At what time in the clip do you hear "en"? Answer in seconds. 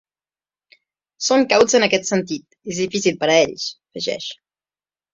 1.81-1.87